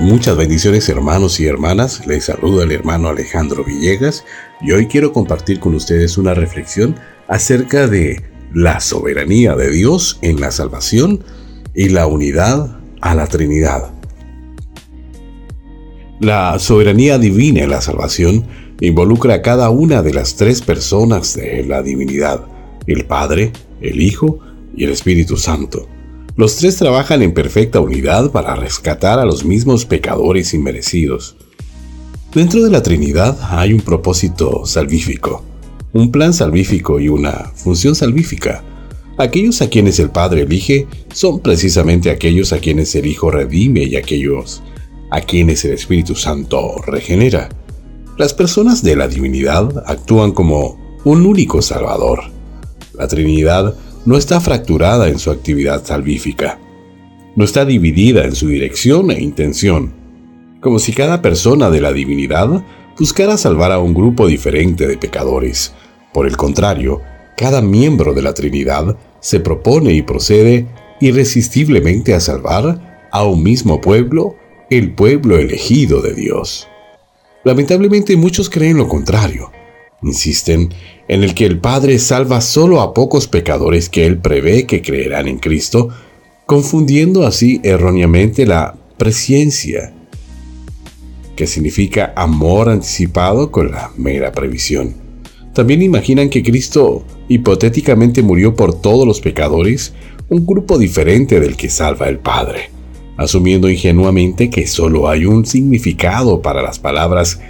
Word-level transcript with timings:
Muchas 0.00 0.34
bendiciones 0.34 0.88
hermanos 0.88 1.38
y 1.40 1.46
hermanas, 1.46 2.06
les 2.06 2.24
saluda 2.24 2.64
el 2.64 2.72
hermano 2.72 3.08
Alejandro 3.08 3.64
Villegas 3.64 4.24
y 4.62 4.72
hoy 4.72 4.86
quiero 4.86 5.12
compartir 5.12 5.60
con 5.60 5.74
ustedes 5.74 6.16
una 6.16 6.32
reflexión 6.32 6.96
acerca 7.28 7.86
de 7.86 8.24
la 8.54 8.80
soberanía 8.80 9.54
de 9.56 9.70
Dios 9.70 10.18
en 10.22 10.40
la 10.40 10.52
salvación 10.52 11.22
y 11.74 11.90
la 11.90 12.06
unidad 12.06 12.80
a 13.02 13.14
la 13.14 13.26
Trinidad. 13.26 13.92
La 16.18 16.58
soberanía 16.58 17.18
divina 17.18 17.60
en 17.64 17.70
la 17.70 17.82
salvación 17.82 18.46
involucra 18.80 19.34
a 19.34 19.42
cada 19.42 19.68
una 19.68 20.00
de 20.00 20.14
las 20.14 20.34
tres 20.34 20.62
personas 20.62 21.34
de 21.34 21.62
la 21.66 21.82
divinidad, 21.82 22.46
el 22.86 23.04
Padre, 23.04 23.52
el 23.82 24.00
Hijo 24.00 24.38
y 24.74 24.84
el 24.84 24.92
Espíritu 24.92 25.36
Santo. 25.36 25.86
Los 26.40 26.56
tres 26.56 26.76
trabajan 26.76 27.20
en 27.20 27.34
perfecta 27.34 27.80
unidad 27.80 28.30
para 28.30 28.56
rescatar 28.56 29.18
a 29.18 29.26
los 29.26 29.44
mismos 29.44 29.84
pecadores 29.84 30.54
inmerecidos. 30.54 31.36
Dentro 32.34 32.64
de 32.64 32.70
la 32.70 32.82
Trinidad 32.82 33.36
hay 33.50 33.74
un 33.74 33.82
propósito 33.82 34.64
salvífico, 34.64 35.44
un 35.92 36.10
plan 36.10 36.32
salvífico 36.32 36.98
y 36.98 37.10
una 37.10 37.52
función 37.54 37.94
salvífica. 37.94 38.64
Aquellos 39.18 39.60
a 39.60 39.68
quienes 39.68 39.98
el 39.98 40.08
Padre 40.08 40.44
elige 40.44 40.86
son 41.12 41.40
precisamente 41.40 42.08
aquellos 42.10 42.54
a 42.54 42.58
quienes 42.58 42.94
el 42.94 43.04
Hijo 43.04 43.30
redime 43.30 43.82
y 43.82 43.96
aquellos 43.96 44.62
a 45.10 45.20
quienes 45.20 45.62
el 45.66 45.72
Espíritu 45.72 46.14
Santo 46.14 46.76
regenera. 46.86 47.50
Las 48.16 48.32
personas 48.32 48.82
de 48.82 48.96
la 48.96 49.08
divinidad 49.08 49.84
actúan 49.86 50.32
como 50.32 50.98
un 51.04 51.26
único 51.26 51.60
Salvador. 51.60 52.22
La 52.94 53.08
Trinidad 53.08 53.74
no 54.04 54.16
está 54.16 54.40
fracturada 54.40 55.08
en 55.08 55.18
su 55.18 55.30
actividad 55.30 55.84
salvífica. 55.84 56.58
No 57.36 57.44
está 57.44 57.64
dividida 57.64 58.24
en 58.24 58.34
su 58.34 58.48
dirección 58.48 59.10
e 59.10 59.20
intención, 59.20 59.92
como 60.60 60.78
si 60.78 60.92
cada 60.92 61.22
persona 61.22 61.70
de 61.70 61.80
la 61.80 61.92
divinidad 61.92 62.64
buscara 62.98 63.36
salvar 63.36 63.72
a 63.72 63.78
un 63.78 63.94
grupo 63.94 64.26
diferente 64.26 64.86
de 64.86 64.96
pecadores. 64.96 65.72
Por 66.12 66.26
el 66.26 66.36
contrario, 66.36 67.00
cada 67.36 67.62
miembro 67.62 68.12
de 68.12 68.22
la 68.22 68.34
Trinidad 68.34 68.96
se 69.20 69.40
propone 69.40 69.92
y 69.92 70.02
procede 70.02 70.66
irresistiblemente 71.00 72.14
a 72.14 72.20
salvar 72.20 73.08
a 73.10 73.24
un 73.24 73.42
mismo 73.42 73.80
pueblo, 73.80 74.36
el 74.70 74.92
pueblo 74.92 75.38
elegido 75.38 76.02
de 76.02 76.14
Dios. 76.14 76.68
Lamentablemente 77.44 78.16
muchos 78.16 78.50
creen 78.50 78.76
lo 78.76 78.86
contrario. 78.86 79.50
Insisten 80.02 80.70
en 81.08 81.22
el 81.22 81.34
que 81.34 81.44
el 81.44 81.58
Padre 81.58 81.98
salva 81.98 82.40
solo 82.40 82.80
a 82.80 82.94
pocos 82.94 83.26
pecadores 83.26 83.88
que 83.88 84.06
Él 84.06 84.18
prevé 84.18 84.66
que 84.66 84.80
creerán 84.80 85.28
en 85.28 85.38
Cristo, 85.38 85.88
confundiendo 86.46 87.26
así 87.26 87.60
erróneamente 87.62 88.46
la 88.46 88.76
presciencia, 88.96 89.92
que 91.36 91.46
significa 91.46 92.12
amor 92.16 92.68
anticipado 92.68 93.50
con 93.50 93.70
la 93.70 93.90
mera 93.96 94.32
previsión. 94.32 94.94
También 95.52 95.82
imaginan 95.82 96.30
que 96.30 96.42
Cristo 96.42 97.04
hipotéticamente 97.28 98.22
murió 98.22 98.54
por 98.54 98.80
todos 98.80 99.06
los 99.06 99.20
pecadores, 99.20 99.92
un 100.28 100.46
grupo 100.46 100.78
diferente 100.78 101.40
del 101.40 101.56
que 101.56 101.68
salva 101.68 102.08
el 102.08 102.18
Padre, 102.18 102.70
asumiendo 103.16 103.68
ingenuamente 103.68 104.48
que 104.48 104.66
solo 104.66 105.08
hay 105.08 105.26
un 105.26 105.44
significado 105.44 106.40
para 106.40 106.62
las 106.62 106.78
palabras 106.78 107.40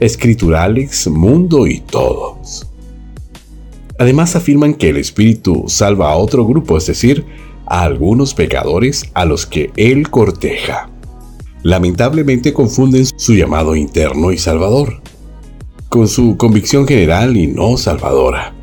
escriturales, 0.00 1.06
mundo 1.08 1.66
y 1.66 1.80
todos. 1.80 2.66
Además 3.98 4.34
afirman 4.34 4.74
que 4.74 4.88
el 4.88 4.96
Espíritu 4.96 5.64
salva 5.68 6.10
a 6.10 6.16
otro 6.16 6.46
grupo, 6.46 6.78
es 6.78 6.86
decir, 6.86 7.24
a 7.66 7.82
algunos 7.82 8.34
pecadores 8.34 9.04
a 9.14 9.24
los 9.24 9.46
que 9.46 9.70
Él 9.76 10.10
corteja. 10.10 10.90
Lamentablemente 11.62 12.54
confunden 12.54 13.04
su 13.16 13.34
llamado 13.34 13.76
interno 13.76 14.32
y 14.32 14.38
salvador 14.38 15.02
con 15.90 16.08
su 16.08 16.36
convicción 16.36 16.86
general 16.86 17.36
y 17.36 17.48
no 17.48 17.76
salvadora. 17.76 18.54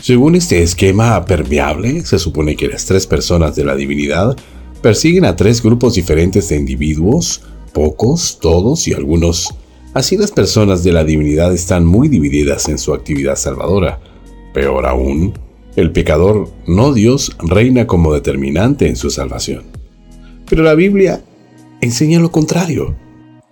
Según 0.00 0.36
este 0.36 0.62
esquema 0.62 1.24
permeable, 1.24 2.04
se 2.04 2.18
supone 2.18 2.54
que 2.54 2.68
las 2.68 2.84
tres 2.84 3.06
personas 3.06 3.56
de 3.56 3.64
la 3.64 3.74
divinidad 3.74 4.36
persiguen 4.82 5.24
a 5.24 5.34
tres 5.34 5.62
grupos 5.62 5.94
diferentes 5.94 6.50
de 6.50 6.56
individuos, 6.56 7.40
pocos, 7.72 8.38
todos 8.38 8.86
y 8.86 8.92
algunos. 8.92 9.54
Así 9.94 10.16
las 10.16 10.32
personas 10.32 10.82
de 10.82 10.92
la 10.92 11.04
divinidad 11.04 11.54
están 11.54 11.86
muy 11.86 12.08
divididas 12.08 12.68
en 12.68 12.78
su 12.78 12.92
actividad 12.92 13.36
salvadora 13.36 14.00
Peor 14.54 14.86
aún, 14.86 15.34
el 15.74 15.90
pecador, 15.90 16.48
no 16.68 16.92
Dios, 16.92 17.36
reina 17.40 17.88
como 17.88 18.14
determinante 18.14 18.86
en 18.86 18.94
su 18.94 19.10
salvación. 19.10 19.64
Pero 20.48 20.62
la 20.62 20.74
Biblia 20.74 21.24
enseña 21.80 22.20
lo 22.20 22.30
contrario. 22.30 22.94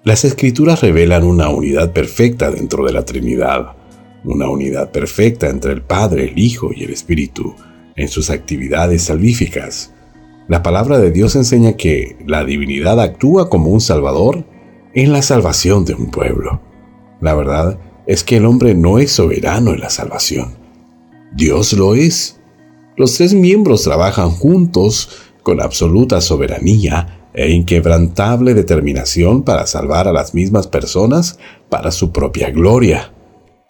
Las 0.05 0.25
escrituras 0.25 0.81
revelan 0.81 1.25
una 1.25 1.49
unidad 1.49 1.93
perfecta 1.93 2.53
dentro 2.53 2.85
de 2.85 2.93
la 2.93 3.05
Trinidad, 3.05 3.73
una 4.23 4.49
unidad 4.49 4.93
perfecta 4.93 5.51
entre 5.51 5.73
el 5.73 5.83
Padre, 5.83 6.29
el 6.29 6.39
Hijo 6.39 6.71
y 6.73 6.85
el 6.85 6.91
Espíritu 6.91 7.57
en 7.97 8.07
sus 8.07 8.31
actividades 8.31 9.03
salvíficas. 9.03 9.93
La 10.47 10.63
palabra 10.63 11.01
de 11.01 11.11
Dios 11.11 11.35
enseña 11.35 11.77
que 11.77 12.17
la 12.29 12.45
divinidad 12.45 13.01
actúa 13.01 13.51
como 13.51 13.71
un 13.71 13.81
salvador 13.81 14.45
en 14.95 15.13
la 15.13 15.23
salvación 15.23 15.85
de 15.85 15.95
un 15.95 16.11
pueblo. 16.11 16.61
La 17.21 17.35
verdad 17.35 17.79
es 18.07 18.25
que 18.25 18.37
el 18.37 18.47
hombre 18.47 18.75
no 18.75 18.99
es 18.99 19.13
soberano 19.13 19.73
en 19.73 19.81
la 19.81 19.91
salvación. 19.91 20.57
Dios 21.35 21.73
lo 21.73 21.95
es. 21.95 22.41
Los 22.97 23.17
tres 23.17 23.33
miembros 23.33 23.83
trabajan 23.83 24.31
juntos 24.31 25.09
con 25.43 25.61
absoluta 25.61 26.21
soberanía 26.21 27.29
e 27.35 27.51
inquebrantable 27.51 28.55
determinación 28.55 29.43
para 29.43 29.67
salvar 29.67 30.09
a 30.09 30.13
las 30.13 30.35
mismas 30.35 30.67
personas 30.67 31.39
para 31.71 31.91
su 31.91 32.13
propia 32.13 32.51
gloria. 32.51 33.13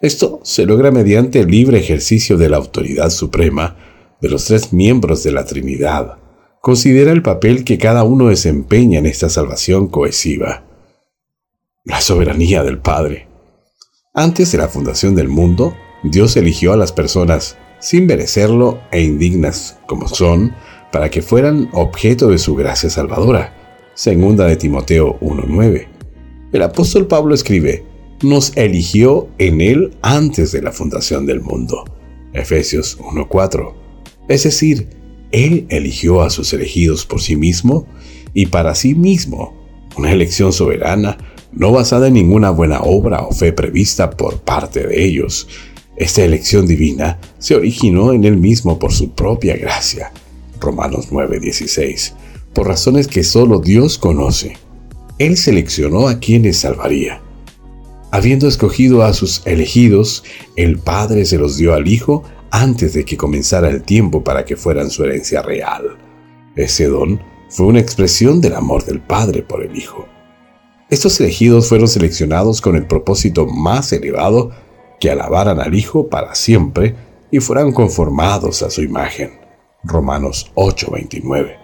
Esto 0.01 0.41
se 0.43 0.65
logra 0.65 0.91
mediante 0.91 1.39
el 1.39 1.47
libre 1.47 1.79
ejercicio 1.79 2.37
de 2.37 2.49
la 2.49 2.57
autoridad 2.57 3.09
suprema 3.09 3.77
de 4.19 4.29
los 4.29 4.45
tres 4.45 4.73
miembros 4.73 5.23
de 5.23 5.31
la 5.31 5.45
Trinidad. 5.45 6.17
Considera 6.59 7.11
el 7.11 7.21
papel 7.21 7.63
que 7.63 7.77
cada 7.77 8.03
uno 8.03 8.27
desempeña 8.27 8.99
en 8.99 9.05
esta 9.05 9.29
salvación 9.29 9.87
cohesiva. 9.87 10.63
La 11.85 11.99
soberanía 11.99 12.63
del 12.63 12.79
Padre. 12.79 13.27
Antes 14.13 14.53
de 14.53 14.57
la 14.57 14.69
fundación 14.69 15.15
del 15.15 15.27
mundo, 15.27 15.75
Dios 16.01 16.37
eligió 16.37 16.71
a 16.71 16.77
las 16.77 16.93
personas, 16.93 17.57
sin 17.81 18.05
merecerlo 18.05 18.79
e 18.93 19.01
indignas 19.01 19.79
como 19.85 20.07
son, 20.07 20.55
para 20.93 21.11
que 21.11 21.21
fueran 21.21 21.69
objeto 21.73 22.29
de 22.29 22.37
su 22.37 22.55
gracia 22.55 22.89
salvadora. 22.89 23.81
Segunda 23.95 24.45
de 24.45 24.55
Timoteo 24.55 25.19
1.9. 25.19 25.89
El 26.53 26.61
apóstol 26.61 27.05
Pablo 27.05 27.35
escribe, 27.35 27.83
nos 28.21 28.55
eligió 28.55 29.27
en 29.37 29.59
él 29.59 29.97
antes 30.01 30.53
de 30.53 30.61
la 30.61 30.71
fundación 30.71 31.25
del 31.25 31.41
mundo. 31.41 31.83
Efesios 32.31 32.97
1.4. 32.97 33.73
Es 34.29 34.43
decir, 34.43 34.87
él 35.33 35.65
eligió 35.67 36.21
a 36.21 36.29
sus 36.29 36.53
elegidos 36.53 37.05
por 37.05 37.21
sí 37.21 37.35
mismo 37.35 37.85
y 38.33 38.45
para 38.45 38.73
sí 38.73 38.95
mismo, 38.95 39.61
una 39.97 40.13
elección 40.13 40.53
soberana, 40.53 41.17
no 41.55 41.71
basada 41.71 42.07
en 42.07 42.15
ninguna 42.15 42.49
buena 42.49 42.81
obra 42.81 43.21
o 43.21 43.31
fe 43.31 43.53
prevista 43.53 44.11
por 44.11 44.41
parte 44.41 44.87
de 44.87 45.03
ellos, 45.03 45.47
esta 45.95 46.23
elección 46.23 46.65
divina 46.65 47.19
se 47.37 47.55
originó 47.55 48.13
en 48.13 48.23
él 48.23 48.37
mismo 48.37 48.79
por 48.79 48.91
su 48.91 49.11
propia 49.11 49.55
gracia. 49.55 50.11
Romanos 50.59 51.09
9:16. 51.11 52.13
Por 52.53 52.67
razones 52.67 53.07
que 53.07 53.23
solo 53.23 53.59
Dios 53.59 53.97
conoce. 53.97 54.57
Él 55.19 55.37
seleccionó 55.37 56.07
a 56.07 56.19
quienes 56.19 56.57
salvaría. 56.57 57.21
Habiendo 58.11 58.47
escogido 58.47 59.03
a 59.03 59.13
sus 59.13 59.41
elegidos, 59.45 60.23
el 60.55 60.79
Padre 60.79 61.25
se 61.25 61.37
los 61.37 61.57
dio 61.57 61.73
al 61.73 61.87
Hijo 61.87 62.23
antes 62.49 62.93
de 62.93 63.05
que 63.05 63.17
comenzara 63.17 63.69
el 63.69 63.83
tiempo 63.83 64.23
para 64.23 64.45
que 64.45 64.55
fueran 64.55 64.89
su 64.89 65.03
herencia 65.03 65.41
real. 65.41 65.97
Ese 66.55 66.85
don 66.85 67.19
fue 67.49 67.67
una 67.67 67.79
expresión 67.79 68.41
del 68.41 68.55
amor 68.55 68.85
del 68.85 68.99
Padre 68.99 69.43
por 69.43 69.63
el 69.63 69.75
Hijo. 69.75 70.07
Estos 70.93 71.19
elegidos 71.19 71.69
fueron 71.69 71.87
seleccionados 71.87 72.61
con 72.61 72.75
el 72.75 72.85
propósito 72.85 73.47
más 73.47 73.91
elevado 73.93 74.51
que 74.99 75.09
alabaran 75.09 75.59
al 75.59 75.73
Hijo 75.73 76.07
para 76.07 76.35
siempre 76.35 76.95
y 77.31 77.39
fueran 77.39 77.71
conformados 77.71 78.61
a 78.61 78.69
su 78.69 78.83
imagen. 78.83 79.31
Romanos 79.83 80.51
8:29. 80.53 81.57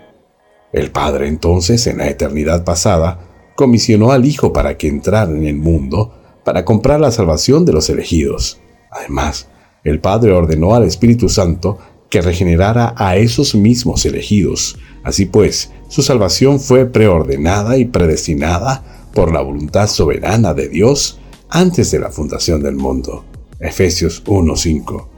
El 0.74 0.90
Padre 0.90 1.28
entonces, 1.28 1.86
en 1.86 2.00
la 2.00 2.10
eternidad 2.10 2.64
pasada, 2.64 3.20
comisionó 3.56 4.12
al 4.12 4.26
Hijo 4.26 4.52
para 4.52 4.80
que 4.80 4.88
entrara 4.88 5.30
en 5.30 5.46
el 5.46 5.58
mundo 5.58 6.12
para 6.44 6.66
comprar 6.66 7.00
la 7.00 7.12
salvación 7.12 7.66
de 7.66 7.74
los 7.74 7.88
elegidos. 7.92 8.60
Además, 8.90 9.48
el 9.84 10.00
Padre 10.00 10.32
ordenó 10.32 10.74
al 10.74 10.86
Espíritu 10.86 11.30
Santo 11.30 11.78
que 12.10 12.24
regenerara 12.24 12.96
a 12.98 13.16
esos 13.16 13.54
mismos 13.54 14.08
elegidos. 14.08 14.80
Así 15.04 15.28
pues, 15.28 15.72
su 15.88 16.02
salvación 16.02 16.60
fue 16.60 16.88
preordenada 16.88 17.78
y 17.78 17.86
predestinada 17.86 18.99
por 19.20 19.34
la 19.34 19.42
voluntad 19.42 19.88
soberana 19.88 20.54
de 20.54 20.70
Dios 20.70 21.20
antes 21.50 21.92
de 21.92 22.00
la 22.00 22.10
fundación 22.10 22.64
del 22.64 22.78
mundo. 22.78 23.26
Efesios 23.60 24.24
1:5. 24.26 25.10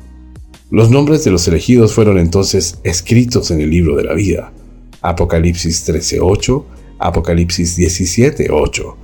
Los 0.71 0.89
nombres 0.89 1.23
de 1.23 1.29
los 1.29 1.47
elegidos 1.47 1.93
fueron 1.93 2.17
entonces 2.17 2.79
escritos 2.83 3.51
en 3.51 3.61
el 3.61 3.69
libro 3.69 3.95
de 3.95 4.03
la 4.05 4.15
vida. 4.15 4.53
Apocalipsis 5.03 5.85
13:8 5.85 6.65
Apocalipsis 6.97 7.77
17:8. 7.77 8.97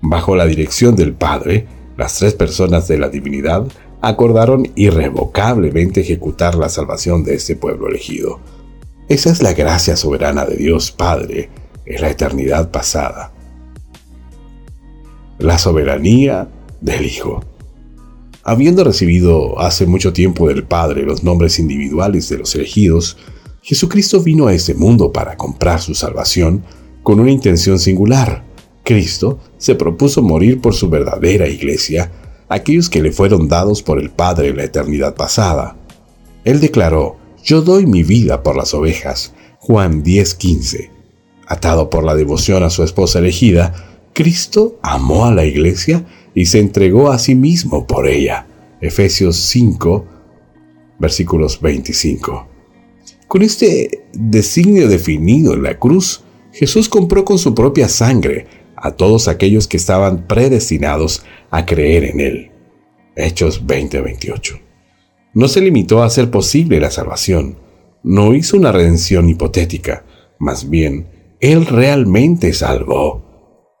Bajo 0.00 0.34
la 0.34 0.46
dirección 0.46 0.96
del 0.96 1.12
Padre, 1.12 1.66
las 1.98 2.14
tres 2.14 2.32
personas 2.32 2.88
de 2.88 2.96
la 2.96 3.10
divinidad 3.10 3.66
acordaron 4.00 4.66
irrevocablemente 4.76 6.00
ejecutar 6.00 6.54
la 6.54 6.70
salvación 6.70 7.22
de 7.22 7.34
este 7.34 7.54
pueblo 7.54 7.88
elegido. 7.88 8.40
Esa 9.10 9.30
es 9.30 9.42
la 9.42 9.52
gracia 9.52 9.94
soberana 9.94 10.46
de 10.46 10.56
Dios 10.56 10.90
Padre 10.90 11.50
en 11.84 12.00
la 12.00 12.08
eternidad 12.08 12.70
pasada. 12.70 13.34
La 15.40 15.56
soberanía 15.56 16.50
del 16.82 17.06
Hijo. 17.06 17.42
Habiendo 18.42 18.84
recibido 18.84 19.58
hace 19.58 19.86
mucho 19.86 20.12
tiempo 20.12 20.46
del 20.48 20.64
Padre 20.64 21.04
los 21.04 21.24
nombres 21.24 21.58
individuales 21.58 22.28
de 22.28 22.36
los 22.36 22.54
elegidos, 22.54 23.16
Jesucristo 23.62 24.20
vino 24.20 24.48
a 24.48 24.52
este 24.52 24.74
mundo 24.74 25.12
para 25.12 25.38
comprar 25.38 25.80
su 25.80 25.94
salvación 25.94 26.62
con 27.02 27.20
una 27.20 27.30
intención 27.30 27.78
singular. 27.78 28.44
Cristo 28.84 29.38
se 29.56 29.74
propuso 29.74 30.22
morir 30.22 30.60
por 30.60 30.74
su 30.74 30.90
verdadera 30.90 31.48
iglesia, 31.48 32.12
aquellos 32.50 32.90
que 32.90 33.00
le 33.00 33.10
fueron 33.10 33.48
dados 33.48 33.82
por 33.82 33.98
el 33.98 34.10
Padre 34.10 34.48
en 34.48 34.58
la 34.58 34.64
eternidad 34.64 35.14
pasada. 35.14 35.74
Él 36.44 36.60
declaró, 36.60 37.16
Yo 37.42 37.62
doy 37.62 37.86
mi 37.86 38.02
vida 38.02 38.42
por 38.42 38.56
las 38.56 38.74
ovejas. 38.74 39.32
Juan 39.58 40.02
10:15. 40.02 40.90
Atado 41.46 41.88
por 41.88 42.04
la 42.04 42.14
devoción 42.14 42.62
a 42.62 42.68
su 42.68 42.82
esposa 42.82 43.20
elegida, 43.20 43.89
Cristo 44.12 44.78
amó 44.82 45.26
a 45.26 45.34
la 45.34 45.44
iglesia 45.44 46.04
y 46.34 46.46
se 46.46 46.58
entregó 46.58 47.10
a 47.10 47.18
sí 47.18 47.34
mismo 47.34 47.86
por 47.86 48.06
ella. 48.06 48.46
Efesios 48.80 49.36
5, 49.36 50.06
versículos 50.98 51.60
25. 51.60 52.48
Con 53.28 53.42
este 53.42 54.04
designio 54.12 54.88
definido 54.88 55.54
en 55.54 55.62
la 55.62 55.78
cruz, 55.78 56.22
Jesús 56.52 56.88
compró 56.88 57.24
con 57.24 57.38
su 57.38 57.54
propia 57.54 57.88
sangre 57.88 58.46
a 58.76 58.92
todos 58.92 59.28
aquellos 59.28 59.68
que 59.68 59.76
estaban 59.76 60.26
predestinados 60.26 61.24
a 61.50 61.66
creer 61.66 62.04
en 62.04 62.20
Él. 62.20 62.50
Hechos 63.14 63.66
20:28. 63.66 64.60
No 65.34 65.46
se 65.46 65.60
limitó 65.60 66.02
a 66.02 66.06
hacer 66.06 66.30
posible 66.30 66.80
la 66.80 66.90
salvación, 66.90 67.56
no 68.02 68.34
hizo 68.34 68.56
una 68.56 68.72
redención 68.72 69.28
hipotética, 69.28 70.04
más 70.38 70.68
bien, 70.68 71.06
Él 71.40 71.66
realmente 71.66 72.52
salvó. 72.52 73.29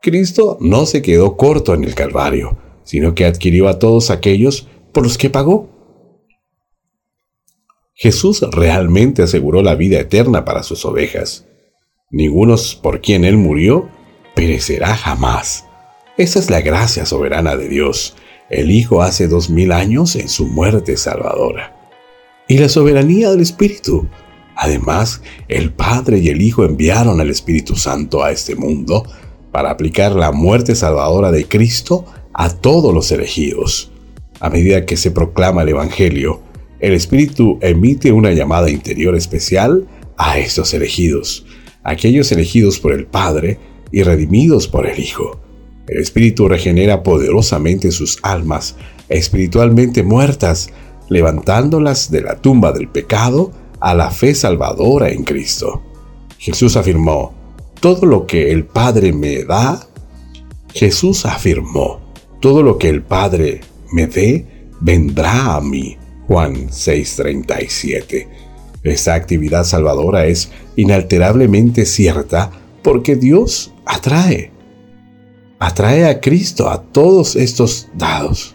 Cristo 0.02 0.56
no 0.60 0.86
se 0.86 1.02
quedó 1.02 1.36
corto 1.36 1.74
en 1.74 1.84
el 1.84 1.94
Calvario, 1.94 2.56
sino 2.84 3.14
que 3.14 3.26
adquirió 3.26 3.68
a 3.68 3.78
todos 3.78 4.10
aquellos 4.10 4.66
por 4.92 5.02
los 5.02 5.18
que 5.18 5.28
pagó. 5.28 5.68
Jesús 7.94 8.40
realmente 8.50 9.22
aseguró 9.22 9.62
la 9.62 9.74
vida 9.74 10.00
eterna 10.00 10.46
para 10.46 10.62
sus 10.62 10.86
ovejas. 10.86 11.46
Ninguno 12.10 12.56
por 12.80 13.02
quien 13.02 13.26
Él 13.26 13.36
murió 13.36 13.90
perecerá 14.34 14.96
jamás. 14.96 15.66
Esa 16.16 16.38
es 16.38 16.48
la 16.48 16.62
gracia 16.62 17.04
soberana 17.04 17.56
de 17.56 17.68
Dios, 17.68 18.16
el 18.48 18.70
Hijo 18.70 19.02
hace 19.02 19.28
dos 19.28 19.50
mil 19.50 19.70
años 19.70 20.16
en 20.16 20.30
su 20.30 20.46
muerte 20.46 20.96
salvadora. 20.96 21.90
Y 22.48 22.56
la 22.56 22.70
soberanía 22.70 23.30
del 23.30 23.42
Espíritu. 23.42 24.08
Además, 24.56 25.22
el 25.48 25.72
Padre 25.72 26.18
y 26.18 26.30
el 26.30 26.40
Hijo 26.40 26.64
enviaron 26.64 27.20
al 27.20 27.28
Espíritu 27.28 27.76
Santo 27.76 28.24
a 28.24 28.32
este 28.32 28.56
mundo 28.56 29.04
para 29.52 29.70
aplicar 29.70 30.12
la 30.12 30.32
muerte 30.32 30.74
salvadora 30.74 31.32
de 31.32 31.46
Cristo 31.46 32.04
a 32.32 32.50
todos 32.50 32.94
los 32.94 33.10
elegidos. 33.12 33.90
A 34.40 34.50
medida 34.50 34.86
que 34.86 34.96
se 34.96 35.10
proclama 35.10 35.62
el 35.62 35.70
Evangelio, 35.70 36.40
el 36.80 36.94
Espíritu 36.94 37.58
emite 37.60 38.12
una 38.12 38.32
llamada 38.32 38.70
interior 38.70 39.14
especial 39.14 39.86
a 40.16 40.38
estos 40.38 40.72
elegidos, 40.72 41.44
aquellos 41.82 42.32
elegidos 42.32 42.78
por 42.78 42.92
el 42.92 43.06
Padre 43.06 43.58
y 43.92 44.02
redimidos 44.02 44.68
por 44.68 44.86
el 44.86 44.98
Hijo. 44.98 45.40
El 45.86 45.98
Espíritu 45.98 46.48
regenera 46.48 47.02
poderosamente 47.02 47.90
sus 47.90 48.18
almas 48.22 48.76
espiritualmente 49.10 50.02
muertas, 50.02 50.70
levantándolas 51.08 52.10
de 52.10 52.22
la 52.22 52.36
tumba 52.36 52.72
del 52.72 52.88
pecado 52.88 53.50
a 53.80 53.94
la 53.94 54.10
fe 54.10 54.34
salvadora 54.34 55.10
en 55.10 55.24
Cristo. 55.24 55.82
Jesús 56.38 56.76
afirmó, 56.76 57.34
todo 57.80 58.04
lo 58.04 58.26
que 58.26 58.52
el 58.52 58.66
Padre 58.66 59.12
me 59.12 59.42
da, 59.44 59.88
Jesús 60.74 61.24
afirmó, 61.24 62.00
todo 62.40 62.62
lo 62.62 62.78
que 62.78 62.90
el 62.90 63.02
Padre 63.02 63.62
me 63.92 64.06
dé, 64.06 64.68
vendrá 64.80 65.56
a 65.56 65.60
mí. 65.60 65.96
Juan 66.26 66.70
6:37. 66.70 68.28
Esta 68.82 69.14
actividad 69.14 69.64
salvadora 69.64 70.26
es 70.26 70.50
inalterablemente 70.76 71.84
cierta 71.86 72.52
porque 72.82 73.16
Dios 73.16 73.72
atrae. 73.84 74.52
Atrae 75.58 76.06
a 76.06 76.20
Cristo 76.20 76.70
a 76.70 76.82
todos 76.82 77.34
estos 77.34 77.88
dados. 77.94 78.54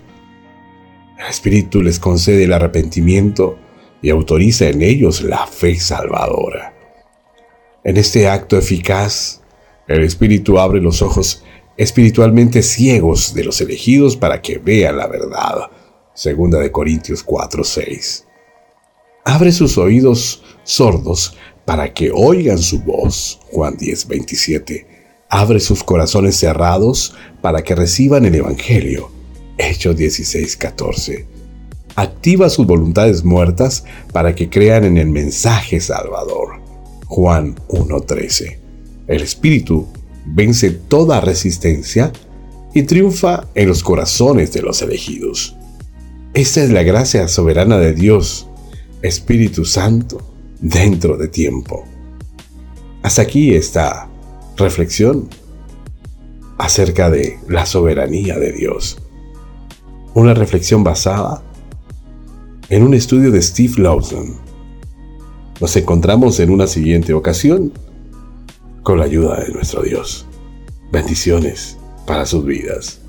El 1.19 1.27
Espíritu 1.27 1.81
les 1.81 1.99
concede 1.99 2.45
el 2.45 2.53
arrepentimiento 2.53 3.57
y 4.01 4.09
autoriza 4.09 4.67
en 4.67 4.81
ellos 4.81 5.21
la 5.21 5.45
fe 5.45 5.75
salvadora. 5.79 6.74
En 7.85 7.97
este 7.97 8.27
acto 8.27 8.57
eficaz, 8.57 9.41
el 9.87 10.03
Espíritu 10.03 10.57
abre 10.57 10.81
los 10.81 11.03
ojos 11.03 11.43
espiritualmente 11.77 12.63
ciegos 12.63 13.35
de 13.35 13.43
los 13.43 13.61
elegidos 13.61 14.17
para 14.17 14.41
que 14.41 14.57
vean 14.57 14.97
la 14.97 15.05
verdad. 15.05 15.69
Segunda 16.15 16.57
de 16.57 16.71
Corintios 16.71 17.23
4:6. 17.23 18.25
Abre 19.23 19.51
sus 19.51 19.77
oídos 19.77 20.43
sordos 20.63 21.37
para 21.63 21.93
que 21.93 22.09
oigan 22.11 22.57
su 22.57 22.79
voz. 22.79 23.39
Juan 23.51 23.77
10:27. 23.77 24.87
Abre 25.29 25.59
sus 25.59 25.83
corazones 25.83 26.37
cerrados 26.37 27.13
para 27.43 27.63
que 27.63 27.75
reciban 27.75 28.25
el 28.25 28.33
Evangelio. 28.33 29.11
Hechos 29.59 29.95
16:14. 29.95 31.27
Activa 31.95 32.49
sus 32.49 32.65
voluntades 32.65 33.23
muertas 33.23 33.83
para 34.11 34.33
que 34.33 34.49
crean 34.49 34.85
en 34.85 34.97
el 34.97 35.09
mensaje 35.09 35.79
salvador. 35.79 36.64
Juan 37.15 37.55
1:13. 37.69 38.59
El 39.07 39.21
Espíritu 39.21 39.87
vence 40.25 40.71
toda 40.71 41.21
resistencia 41.21 42.11
y 42.73 42.83
triunfa 42.83 43.47
en 43.55 43.69
los 43.69 43.83
corazones 43.83 44.51
de 44.51 44.61
los 44.61 44.81
elegidos. 44.81 45.55
Esta 46.33 46.61
es 46.61 46.71
la 46.71 46.83
gracia 46.83 47.29
soberana 47.29 47.77
de 47.77 47.93
Dios, 47.93 48.49
Espíritu 49.01 49.63
Santo, 49.63 50.35
dentro 50.59 51.15
de 51.15 51.29
tiempo. 51.29 51.85
Hasta 53.01 53.21
aquí 53.21 53.55
esta 53.55 54.09
reflexión 54.57 55.29
acerca 56.57 57.09
de 57.09 57.39
la 57.47 57.65
soberanía 57.65 58.37
de 58.37 58.51
Dios. 58.51 58.97
Una 60.15 60.33
reflexión 60.33 60.83
basada 60.83 61.41
en 62.67 62.83
un 62.83 62.93
estudio 62.93 63.31
de 63.31 63.41
Steve 63.41 63.75
Lawson. 63.77 64.44
Nos 65.61 65.75
encontramos 65.77 66.39
en 66.39 66.49
una 66.49 66.67
siguiente 66.67 67.13
ocasión 67.13 67.71
con 68.83 68.99
la 68.99 69.05
ayuda 69.05 69.39
de 69.39 69.53
nuestro 69.53 69.81
Dios. 69.83 70.25
Bendiciones 70.91 71.77
para 72.05 72.25
sus 72.25 72.45
vidas. 72.45 73.04